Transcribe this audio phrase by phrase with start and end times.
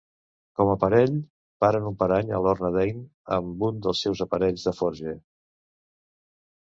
[0.59, 1.17] Com a parell,
[1.65, 3.03] paren un parany a Lorna Dane
[3.37, 5.15] amb un dels aparells de Forge.